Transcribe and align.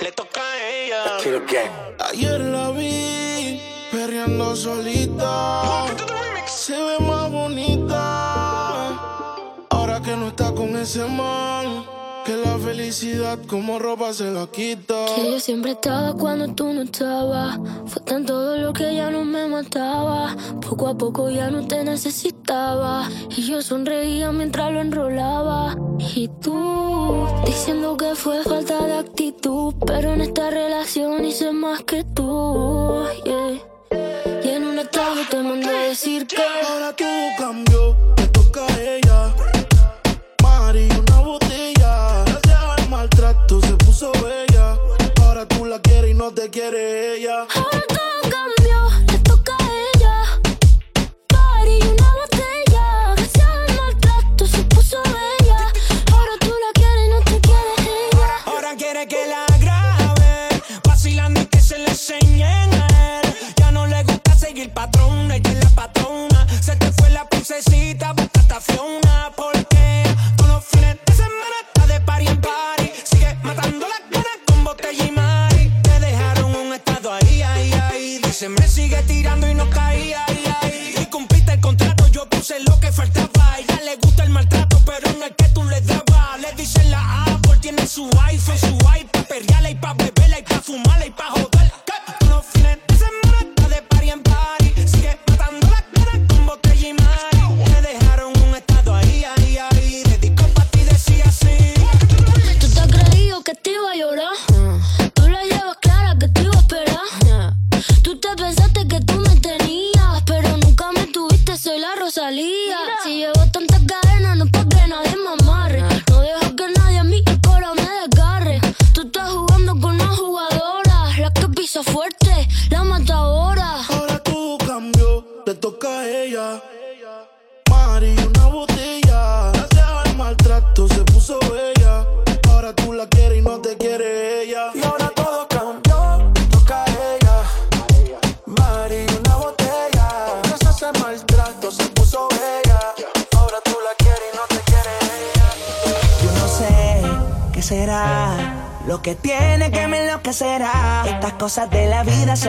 le 0.00 0.12
toca 0.12 0.40
a 0.40 0.70
ella. 0.70 1.18
Ayer 2.10 2.40
la 2.40 2.70
vi 2.70 3.58
perreando 3.90 4.54
solita. 4.54 5.86
Se 6.46 6.72
ve 6.72 6.98
más 7.00 7.30
bonita. 7.30 8.88
Ahora 9.70 10.00
que 10.02 10.14
no 10.16 10.28
está 10.28 10.52
con 10.52 10.76
ese 10.76 11.04
man. 11.06 11.86
Que 12.26 12.36
la 12.36 12.58
felicidad 12.58 13.38
como 13.46 13.78
ropa 13.78 14.12
se 14.12 14.30
la 14.30 14.46
quita. 14.46 15.06
Que 15.14 15.30
yo 15.32 15.40
siempre 15.40 15.72
estaba 15.72 16.14
cuando 16.14 16.54
tú 16.54 16.72
no 16.72 16.82
estabas. 16.82 17.58
Fue 17.86 18.02
tanto 18.02 18.38
dolor 18.38 18.72
que 18.72 18.94
ya 18.94 19.10
no 19.10 19.24
me 19.24 19.46
mataba. 19.46 20.34
Poco 20.60 20.88
a 20.88 20.96
poco 20.96 21.30
ya 21.30 21.50
no 21.50 21.66
te 21.66 21.82
necesito 21.84 22.33
y 23.36 23.42
yo 23.42 23.62
sonreía 23.62 24.30
mientras 24.30 24.70
lo 24.72 24.80
enrolaba. 24.80 25.76
Y 26.14 26.28
tú 26.40 27.26
diciendo 27.44 27.96
que 27.96 28.14
fue 28.14 28.44
falta 28.44 28.86
de 28.86 28.94
actitud, 28.94 29.74
pero 29.84 30.12
en 30.12 30.20
esta 30.20 30.50
relación 30.50 31.24
hice 31.24 31.50
más 31.52 31.82
que 31.82 32.04
tú. 32.04 33.06
Y 34.44 34.48
en 34.48 34.64
un 34.64 34.78
estado 34.78 35.16
te 35.28 35.42
mandé 35.42 35.68
a 35.68 35.82
decir 35.88 36.26
que 36.28 36.36
ahora 36.68 36.94
tú 36.94 37.04
cambió, 37.38 37.96
toca 38.32 38.66
a 38.66 38.80
ella. 38.80 39.34
Mari, 40.42 40.88
una 40.90 41.20
botella. 41.20 42.24
Gracias 42.24 42.62
al 42.78 42.88
maltrato 42.88 43.60
se 43.62 43.74
puso 43.84 44.12
bella. 44.22 44.78
Ahora 45.22 45.46
tú 45.48 45.64
la 45.64 45.80
quieres 45.80 46.12
y 46.12 46.14
no 46.14 46.30
te 46.30 46.48
quiere 46.50 47.16
ella. 47.16 47.46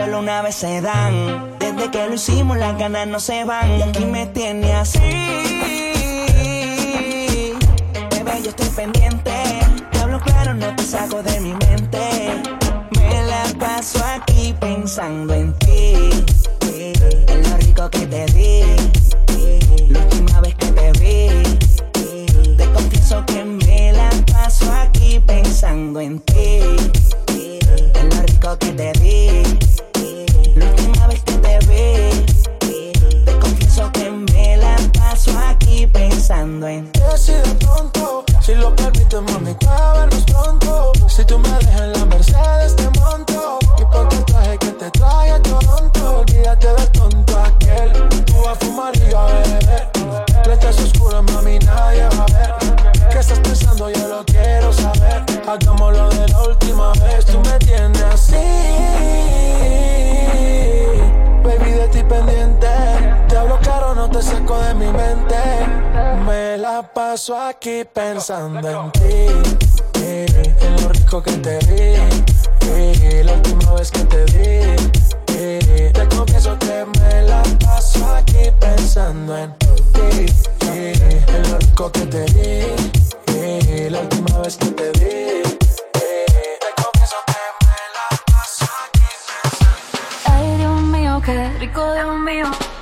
solo 0.06 0.20
una 0.20 0.42
vez 0.42 0.54
se 0.54 0.80
dan. 0.80 1.58
Desde 1.58 1.90
que 1.90 2.06
lo 2.06 2.14
hicimos, 2.14 2.56
las 2.56 2.78
ganas 2.78 3.08
no 3.08 3.18
se 3.18 3.44
van. 3.44 3.78
Y 3.78 3.82
aquí 3.82 4.04
me 4.04 4.26
tiene 4.26 4.72
así. 4.72 4.98
Bebé, 8.10 8.42
yo 8.42 8.50
estoy 8.50 8.68
pendiente. 8.68 9.32
Te 9.90 9.98
hablo 9.98 10.20
claro, 10.20 10.54
no 10.54 10.74
te 10.76 10.84
saco 10.84 11.22
de 11.22 11.40
mi 11.40 11.52
mente. 11.54 12.40
Me 12.92 13.22
la 13.24 13.42
paso 13.58 13.98
aquí 14.04 14.54
pensando 14.60 15.34
en 15.34 15.52
ti. 15.58 16.24
En 17.28 17.42
lo 17.50 17.56
rico 17.56 17.90
que 17.90 18.06
te 18.06 18.26
di. 18.26 18.62
La 19.88 20.00
última 20.00 20.40
vez 20.40 20.54
que 20.54 20.66
te 20.66 20.92
vi. 21.00 22.56
Te 22.56 22.64
confieso 22.72 23.24
que 23.26 23.44
me 23.44 23.92
la 23.92 24.10
paso 24.32 24.70
aquí 24.72 25.20
pensando 25.26 26.00
en 26.00 26.20
ti. 26.20 26.35
C'est 41.16 41.24
dommage. 41.30 41.45
paso 67.26 67.40
aquí 67.40 67.82
pensando 67.92 68.70
en 68.70 68.92
ti. 68.92 69.26
En 69.94 70.82
lo 70.82 70.88
rico 70.90 71.20
que 71.20 71.32
te 71.32 71.58
vi. 71.66 71.96
Eh, 72.68 73.22
la 73.24 73.32
última 73.32 73.72
vez 73.74 73.90
que 73.90 74.04
te 74.04 74.24
vi. 74.26 74.76
Eh, 75.34 75.90
te 75.92 76.16
confieso 76.16 76.56
que 76.60 76.86
me 77.00 77.22
la 77.22 77.42
paso 77.64 78.06
aquí 78.14 78.50
pensando 78.60 79.36
en 79.36 79.52
ti. 79.58 80.26
En 80.60 81.50
lo 81.50 81.58
rico 81.58 81.90
que 81.90 82.06
te 82.06 82.24
vi. 82.34 83.90
La 83.90 84.00
última 84.02 84.38
vez 84.42 84.56
que 84.56 84.66
te 84.66 84.90
vi. 84.92 85.42
Te 85.92 86.70
confieso 86.80 87.16
que 87.26 87.42
me 87.66 87.76
la 87.96 88.08
paso 88.26 88.66
aquí 88.84 89.08
pensando 89.26 89.72
en 89.74 90.14
ti. 90.14 90.30
Ay, 90.30 90.58
Dios 90.58 90.80
mío, 90.82 91.20
qué 91.24 91.50
rico, 91.58 91.92
Dios 91.92 92.18
mío 92.20 92.75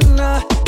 falta 0.00 0.59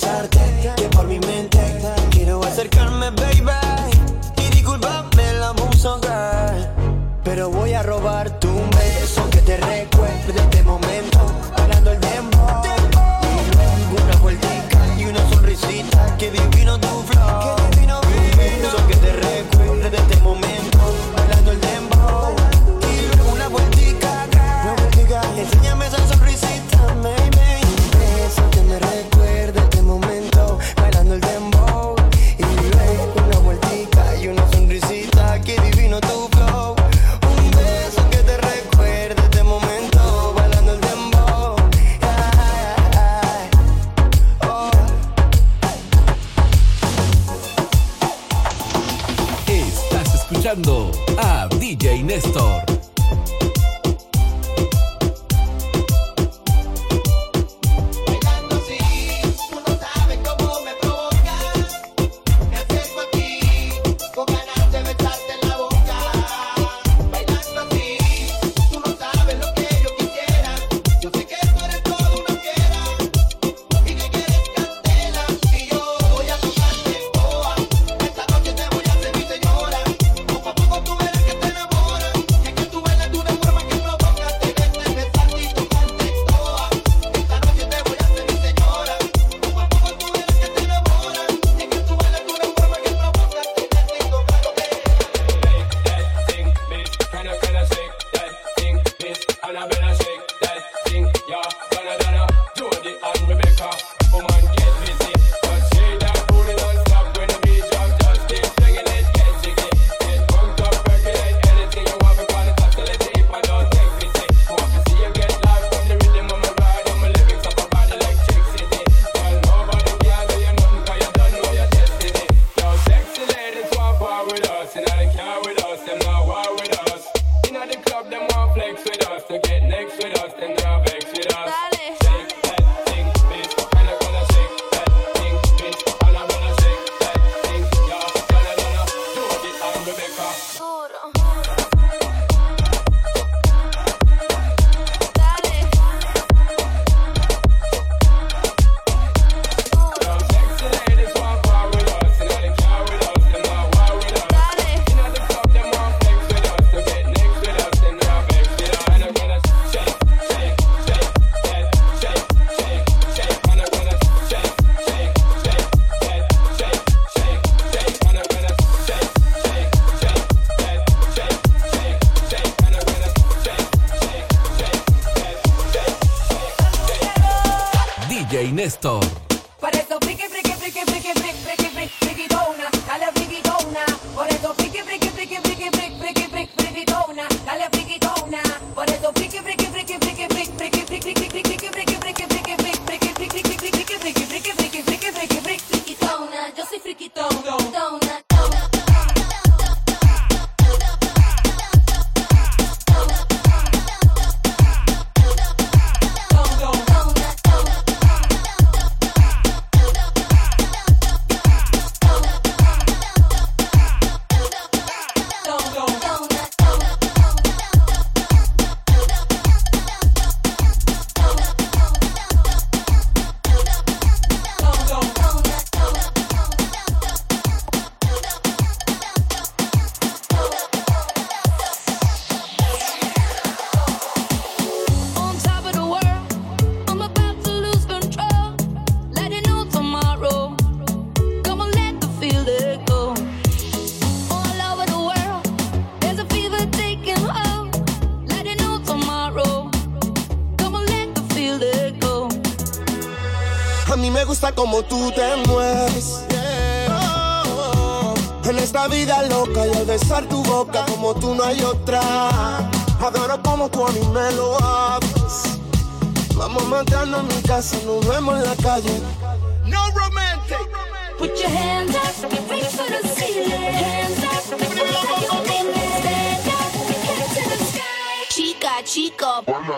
quiero 0.00 0.39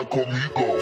conmigo. 0.05 0.79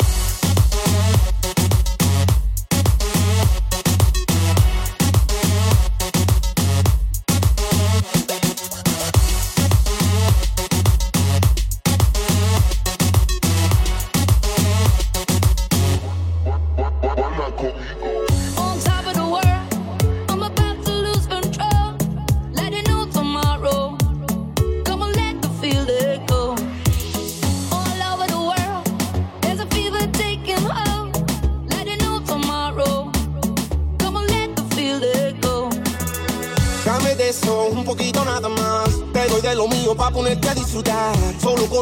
Baila 17.01 17.51
conmigo. 17.55 18.10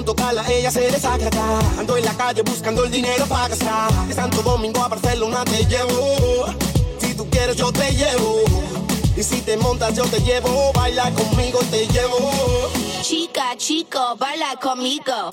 con 0.06 0.18
ella 0.50 0.72
se 0.72 0.82
desacata. 0.92 1.60
Ando 1.78 1.98
en 1.98 2.06
la 2.06 2.14
calle 2.14 2.42
buscando 2.44 2.86
el 2.86 2.92
dinero 2.92 3.26
para 3.28 3.50
gastar. 3.50 3.92
Santo 4.14 4.42
Domingo 4.42 4.82
a 4.82 4.88
Barcelona 4.88 5.44
te 5.44 5.66
llevo. 5.66 6.46
Si 7.00 7.14
tú 7.14 7.30
quieres, 7.30 7.58
yo 7.58 7.72
te 7.72 7.92
llevo. 7.92 8.42
Y 9.18 9.24
si 9.24 9.42
te 9.42 9.58
montas, 9.58 9.96
yo 9.96 10.06
te 10.06 10.22
llevo. 10.22 10.72
Baila 10.74 11.12
conmigo, 11.12 11.60
te 11.70 11.86
llevo. 11.88 12.32
Chica, 13.02 13.56
chico, 13.58 14.16
baila 14.18 14.56
conmigo. 14.62 15.30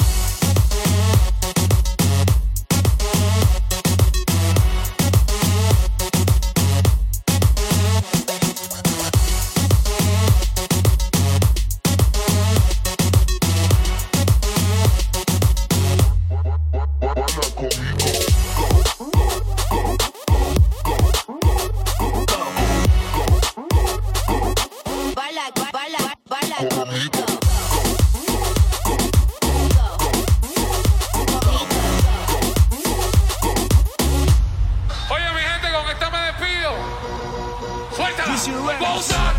Suéltala. 37.96 38.36
Vota 38.78 39.16
a. 39.16 39.34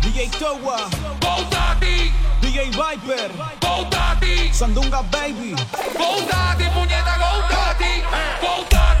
DJ 0.00 0.30
Towa. 0.38 0.88
Vota 1.20 1.70
a 1.70 1.74
ti. 1.80 2.12
DJ 2.40 2.70
Viper. 2.70 3.30
Vota 3.60 4.10
a 4.10 4.16
ti. 4.20 4.52
Sandunga 4.52 5.02
Baby. 5.10 5.56
Vota 5.98 6.50
a 6.50 6.54
ti, 6.54 6.64
puñeta. 6.72 7.18
Vota 8.40 8.97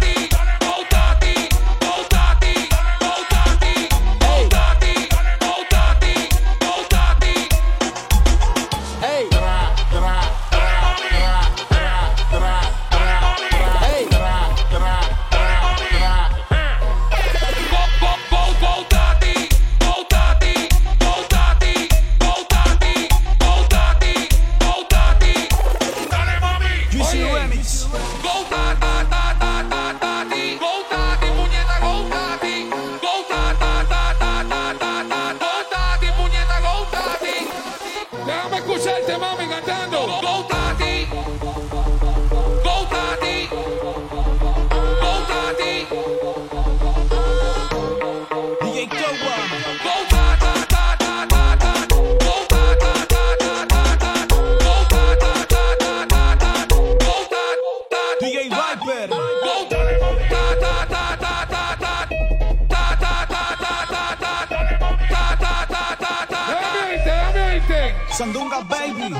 Sandunga 68.18 68.64
Baby. 68.68 69.14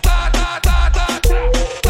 Ta, 0.00 0.30
ta, 0.32 0.58
ta, 0.62 1.81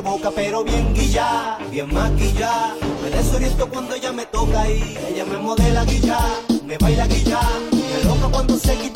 provoca, 0.00 0.32
pero 0.34 0.64
bien 0.64 0.92
guilla, 0.92 1.56
bien 1.70 1.86
maquilla. 1.94 2.74
Me 3.00 3.10
desoriento 3.10 3.68
cuando 3.68 3.94
ella 3.94 4.12
me 4.12 4.26
toca 4.26 4.68
y 4.68 4.98
ella 5.08 5.24
me 5.24 5.38
modela 5.38 5.84
guilla, 5.84 6.18
me 6.66 6.76
baila 6.78 7.06
guilla. 7.06 7.40
Me 7.70 8.02
loca 8.02 8.28
cuando 8.32 8.56
se 8.58 8.74
quita 8.76 8.93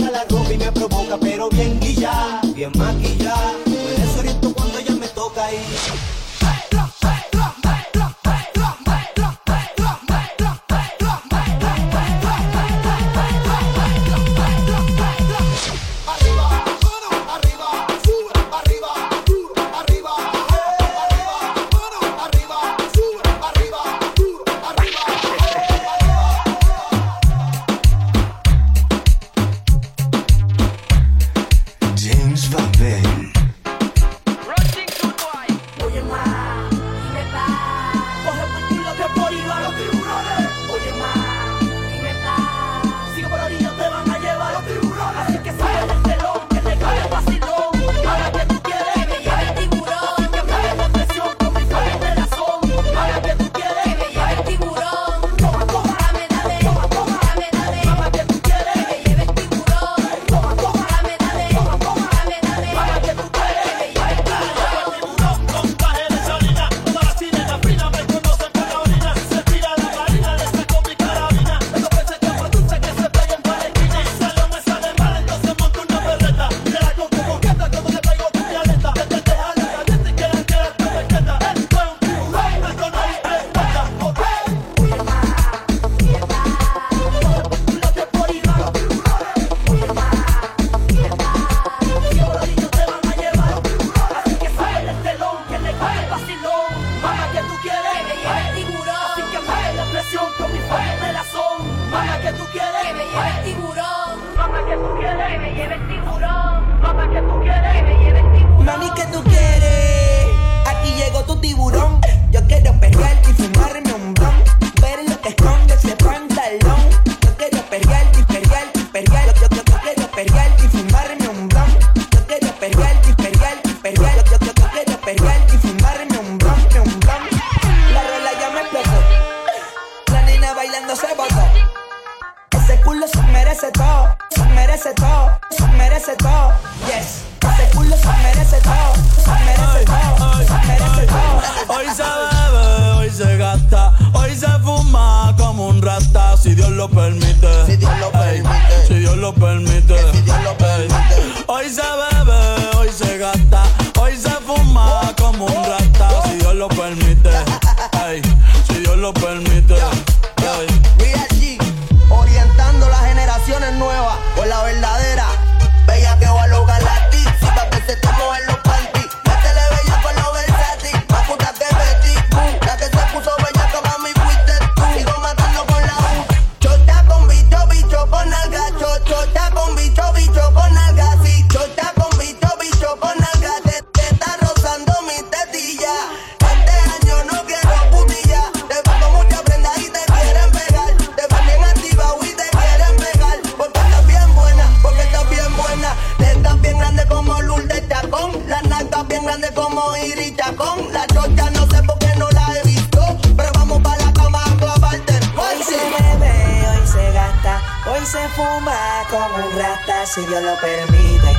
grande 199.28 199.52
como 199.52 199.94
Irita 199.98 200.54
con 200.56 200.90
la 200.90 201.06
chota, 201.08 201.50
no 201.50 201.66
sé 201.66 201.82
por 201.82 201.98
qué 201.98 202.10
no 202.16 202.30
la 202.30 202.46
he 202.56 202.66
visto, 202.66 203.00
pero 203.36 203.50
vamos 203.52 203.82
para 203.82 204.02
la 204.06 204.12
cama 204.14 204.42
a 204.42 204.56
clavarte. 204.56 205.20
Hoy 205.36 205.62
se 205.62 205.76
bebe, 205.76 206.66
hoy 206.70 206.86
se 206.86 207.12
gasta, 207.12 207.60
hoy 207.90 208.06
se 208.06 208.26
fuma 208.28 209.04
como 209.10 209.46
un 209.46 209.58
rata, 209.58 210.06
si 210.06 210.22
Dios 210.24 210.42
lo 210.42 210.58
permite, 210.58 211.32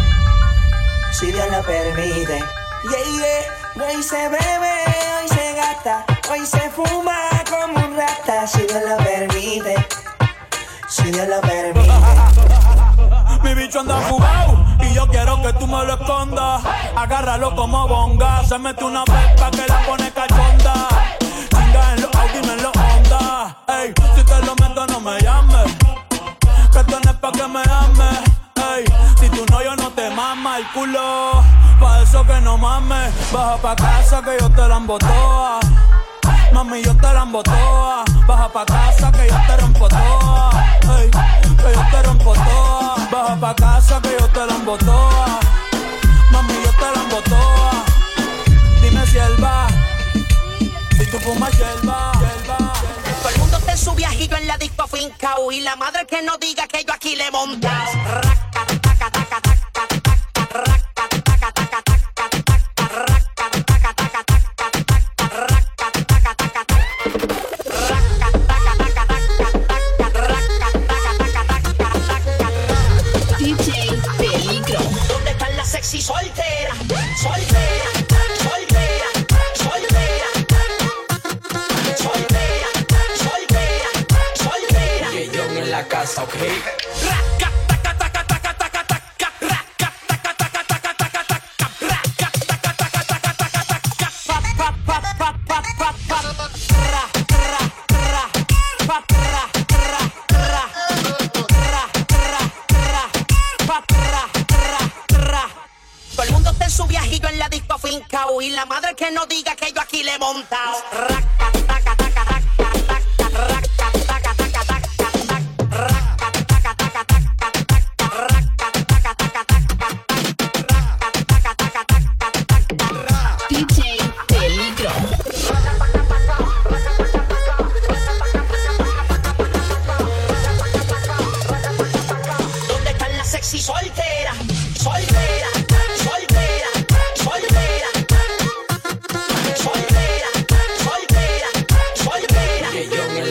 si 1.14 1.32
Dios 1.32 1.48
lo 1.50 1.64
permite. 1.64 2.44
Yeah, 2.84 3.04
yeah. 3.18 3.88
hoy 3.88 4.04
se 4.04 4.30
bebe, 4.30 4.74
hoy 5.18 5.28
se 5.28 5.54
gasta, 5.56 6.06
hoy 6.30 6.46
se 6.46 6.70
fuma 6.70 7.18
como 7.50 7.88
un 7.88 7.98
rata, 7.98 8.46
si 8.46 8.62
Dios 8.68 8.84
lo 8.88 8.98
permite, 8.98 9.76
si 10.88 11.12
Dios 11.12 11.28
lo 11.28 11.42
permite. 11.42 12.39
Mi 13.44 13.54
bicho 13.54 13.80
anda 13.80 13.96
fugado 14.02 14.66
y 14.82 14.94
yo 14.94 15.08
quiero 15.08 15.42
que 15.42 15.54
tú 15.54 15.68
me 15.68 15.84
lo 15.86 15.94
escondas. 15.94 16.62
Agárralo 16.96 17.56
como 17.56 17.88
bonga. 17.88 18.44
Se 18.44 18.58
mete 18.58 18.84
una 18.84 19.04
pepa 19.06 19.52
que 19.52 19.66
la 19.68 19.86
pone 19.86 20.12
cachonda. 20.12 20.88
Chinga 21.50 21.94
en 21.94 22.02
los 22.02 22.16
Audi, 22.16 22.42
no 22.46 22.54
en 22.54 22.64
los 22.64 22.76
Honda. 22.76 23.58
Ey, 23.68 23.94
si 24.16 24.24
te 24.24 24.46
lo 24.46 24.56
meto, 24.56 24.86
no 24.88 25.00
me 25.00 25.20
llames. 25.22 25.76
Que 26.72 26.84
tú 26.84 26.98
no 27.04 27.12
es 27.12 27.18
pa' 27.18 27.32
que 27.32 27.48
me 27.48 27.62
ames. 27.62 28.20
Ey, 28.56 28.86
si 29.20 29.30
tú 29.30 29.46
no, 29.50 29.64
yo 29.64 29.76
no 29.76 29.90
te 29.92 30.10
mama 30.10 30.58
el 30.58 30.68
culo. 30.72 31.44
Pa' 31.80 32.02
eso 32.02 32.26
que 32.26 32.42
no 32.42 32.58
mames. 32.58 33.14
Baja 33.32 33.58
pa' 33.58 33.76
casa 33.76 34.22
que 34.22 34.38
yo 34.40 34.50
te 34.50 34.68
la 34.68 34.78
embotoa 34.78 35.60
Mami, 36.54 36.82
yo 36.84 36.96
te 36.96 37.14
la 37.14 37.26
toa. 37.44 38.04
Baja 38.28 38.50
pa' 38.50 38.66
casa 38.66 39.12
que 39.12 39.28
yo 39.28 39.38
te 39.48 39.58
rompo 39.58 39.88
toa. 39.88 40.50
Que 40.82 41.74
yo 41.76 41.84
te 41.92 42.04
rompo 42.04 42.34
toa. 42.34 42.96
Baja 43.12 43.36
pa' 43.40 43.56
casa 43.56 44.02
que 44.02 44.18
yo 44.20 44.28
te 44.30 44.46
la 44.46 44.78
toa. 44.86 45.40
Mami, 46.32 46.54
yo 46.66 46.72
te 46.72 46.90
la 46.96 47.22
toa. 47.24 47.72
Dime 48.82 49.06
si 49.08 49.18
él 49.18 49.44
va. 49.44 49.68
Si 50.98 51.06
tú 51.12 51.18
fumas 51.20 51.52
hierba, 51.58 52.12
hierba. 52.20 52.74
Todo 53.22 53.30
el 53.30 53.40
mundo 53.40 53.58
está 53.58 53.72
en 53.72 53.78
su 53.78 53.94
viajillo 53.94 54.38
en 54.38 54.48
la 54.48 54.58
disco 54.58 54.88
fincao. 54.88 55.52
Y 55.52 55.62
la 55.62 55.76
madre 55.76 56.06
que 56.08 56.22
no 56.22 56.38
diga 56.38 56.68
que 56.68 56.84
yo 56.84 56.94
aquí 56.94 57.16
le 57.16 57.28
he 57.28 57.32
montado. 57.32 57.92
Raca. 58.22 58.40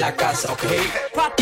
la 0.08 0.16
casa, 0.16 0.52
¿ok? 0.52 1.37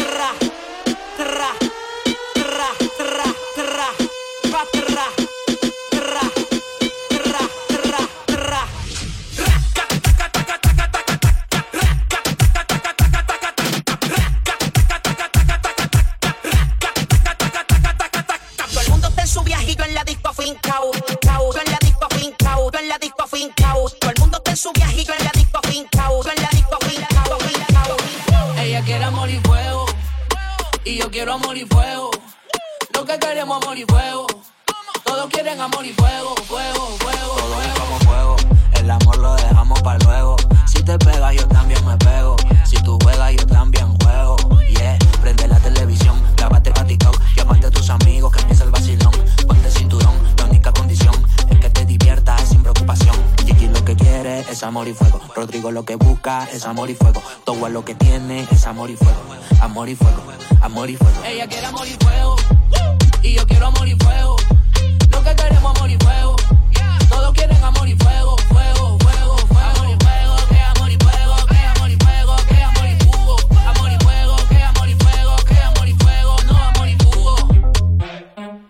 es 56.52 56.64
amor 56.64 56.90
y 56.90 56.94
fuego. 56.94 57.22
Todo 57.44 57.66
es 57.66 57.72
lo 57.72 57.84
que 57.84 57.94
tiene 57.94 58.46
es 58.50 58.66
amor 58.66 58.90
y 58.90 58.96
fuego. 58.96 59.20
Amor 59.60 59.88
y 59.88 59.96
fuego, 59.96 60.22
amor 60.60 60.90
y 60.90 60.96
fuego. 60.96 61.22
Ella 61.24 61.46
quiere 61.46 61.66
amor 61.66 61.86
y 61.86 61.96
fuego. 62.04 62.36
Y 63.22 63.34
yo 63.34 63.46
quiero 63.46 63.66
amor 63.66 63.88
y 63.88 63.94
fuego. 63.96 64.36
Lo 65.10 65.22
que 65.22 65.34
queremos 65.34 65.76
amor 65.76 65.90
y 65.90 65.96
fuego. 65.96 66.36
Todos 67.08 67.32
quieren 67.34 67.62
amor 67.62 67.88
y 67.88 67.96
fuego, 67.96 68.36
fuego, 68.48 68.98
fuego, 68.98 69.36
fuego. 69.36 69.60
Amor 69.60 69.88
y 69.90 70.04
fuego, 70.04 70.36
que 70.48 70.60
amor 70.60 70.90
y 70.90 70.96
fuego, 70.96 71.46
que 71.46 71.56
amor 71.56 71.90
y 71.90 71.96
fuego, 71.96 72.36
que 72.48 72.62
amor 72.62 72.88
y 72.88 73.04
fuego. 73.04 73.36
Amor 73.66 73.90
y 73.90 74.04
fuego, 74.04 74.36
que 74.48 74.62
amor 74.62 74.88
y 74.88 74.94
fuego, 74.94 75.36
que 75.44 75.58
amor 75.58 75.88
y 75.88 75.94
fuego, 75.94 76.36
no 76.46 76.56
amor 76.56 76.88
y 76.88 76.96
fuego. 76.96 77.34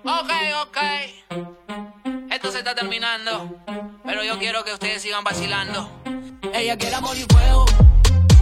Ok, 0.04 0.32
ok. 0.62 0.78
Esto 2.30 2.52
se 2.52 2.58
está 2.58 2.74
terminando. 2.74 3.56
Pero 4.04 4.22
yo 4.22 4.38
quiero 4.38 4.64
que 4.64 4.72
ustedes 4.72 5.02
sigan 5.02 5.24
vacilando. 5.24 5.90
Ella 6.58 6.74
quiere 6.78 6.96
amor 6.96 7.14
y 7.18 7.26
fuego. 7.34 7.66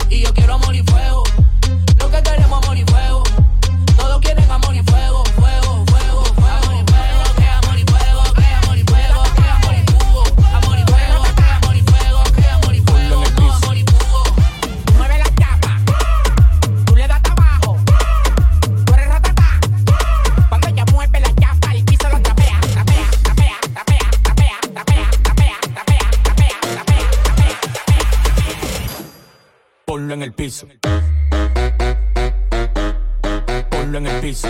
Y 0.08 0.20
yo 0.22 0.32
quiero 0.32 0.54
amor 0.54 0.72
y 0.72 0.84
fuego. 0.84 1.24
Lo 1.98 2.10
que 2.12 2.22
queremos 2.22 2.62
amor 2.62 2.78
y 2.78 2.84
fuego. 2.84 3.23
piso. 30.44 30.68
Ponlo 33.70 33.98
en 33.98 34.06
el 34.06 34.20
piso. 34.20 34.48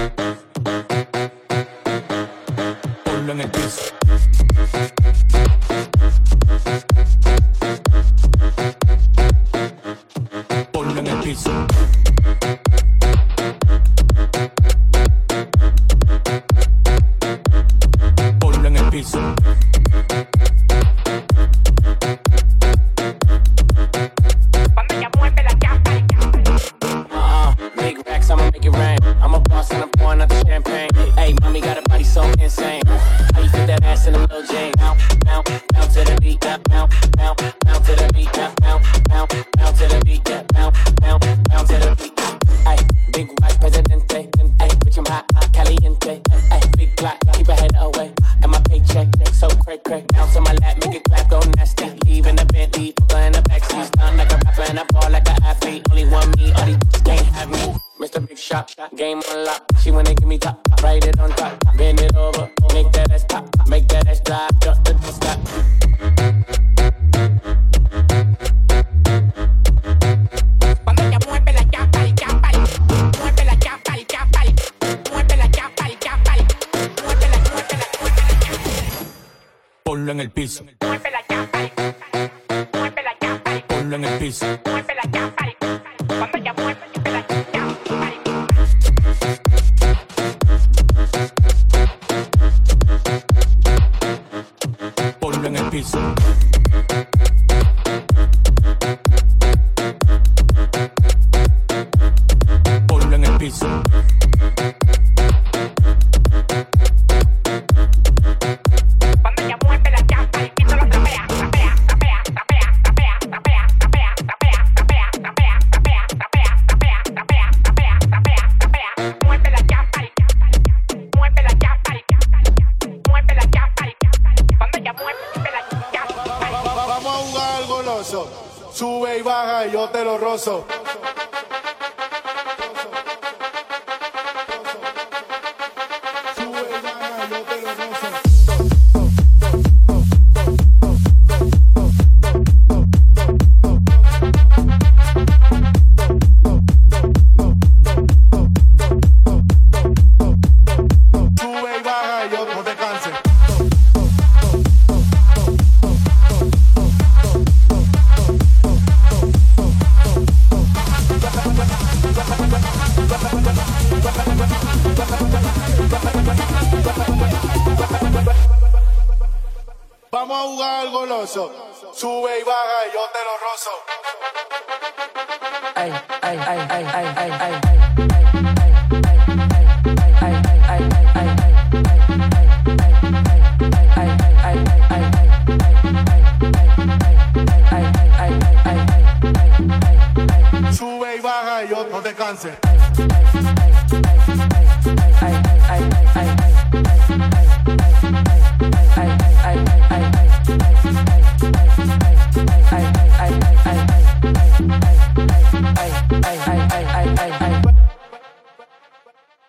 pouring 30.15 30.23
out 30.23 30.29
the 30.29 30.49
champagne. 30.49 31.13
Hey, 31.17 31.35
mommy 31.41 31.61
got 31.61 31.79
a 31.79 31.83
body 31.83 32.05
so 32.05 32.23
insane. 32.41 32.83
How 32.87 33.41
you 33.41 33.49
fit 33.49 33.67
that 33.67 33.83
ass 33.85 34.07
in 34.07 34.15
a 34.15 34.19
little 34.19 34.43
jeans? 34.43 34.75
Bounce, 34.77 35.03
bounce, 35.25 35.51
bounce 35.73 35.95
to 35.95 36.05
the 36.05 36.19
beat, 36.21 36.41
bounce, 36.41 36.63
bounce, 36.69 36.95
bounce, 37.17 37.55
bounce 37.65 37.87
to 37.87 37.97
the 37.97 38.11
beat, 38.15 38.33
bounce. 38.33 38.54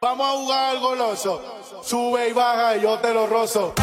Vamos 0.02 0.28
a 0.28 0.32
jugar 0.34 0.69
al 0.69 0.80
goloso. 0.80 1.41
Sube 1.82 2.30
y 2.30 2.34
baja, 2.34 2.78
y 2.78 2.82
yo 2.82 3.00
te 3.00 3.13
lo 3.13 3.26
rozo. 3.26 3.74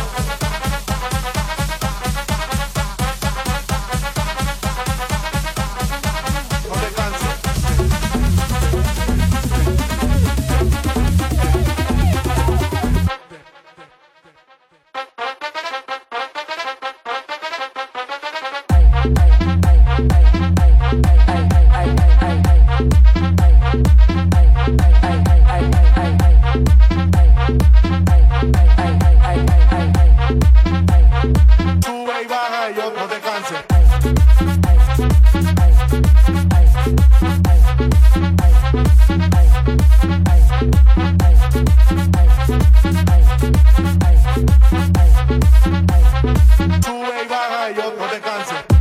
no 47.98 48.06
te 48.06 48.20
canses. 48.20 48.71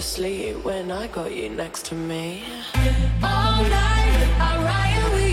to 0.00 0.06
sleep 0.06 0.64
when 0.64 0.90
I 0.90 1.08
got 1.08 1.34
you 1.34 1.50
next 1.50 1.84
to 1.86 1.94
me. 1.94 2.42
All 3.22 3.62
night, 3.62 4.28
I 4.40 4.52
ride 4.64 5.12
with 5.12 5.24
you. 5.24 5.29